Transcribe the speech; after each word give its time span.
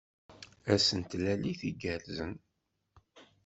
Ass 0.73 0.87
n 0.99 1.01
tlalit 1.01 1.61
igerrzen. 1.69 2.33